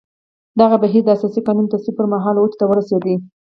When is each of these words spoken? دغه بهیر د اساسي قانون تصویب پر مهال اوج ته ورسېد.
دغه 0.59 0.75
بهیر 0.83 1.03
د 1.05 1.09
اساسي 1.17 1.41
قانون 1.47 1.65
تصویب 1.73 1.95
پر 1.97 2.05
مهال 2.13 2.35
اوج 2.39 2.53
ته 2.59 2.65
ورسېد. 2.67 3.03